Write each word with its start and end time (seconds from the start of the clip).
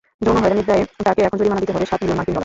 যৌন 0.25 0.37
হয়রানির 0.41 0.67
দায়ে 0.69 0.83
তাঁকে 1.07 1.21
এখন 1.27 1.37
জরিমানা 1.39 1.61
দিতে 1.63 1.73
হবে 1.75 1.85
সাত 1.91 1.99
মিলিয়ন 2.01 2.17
মার্কিন 2.17 2.33
ডলার। 2.35 2.39